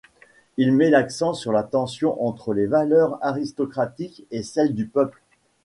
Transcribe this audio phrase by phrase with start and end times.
[0.57, 5.21] Il met l'accent sur la tension entre les valeurs aristocratiques et celles du peuple.